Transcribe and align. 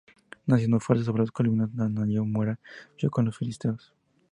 Haciendo 0.47 0.79
fuerza 0.79 1.05
sobre 1.05 1.21
las 1.21 1.31
columnas, 1.31 1.69
añadió: 1.77 2.25
"Muera 2.25 2.59
yo 2.97 3.11
con 3.11 3.25
los 3.25 3.37
filisteos". 3.37 3.93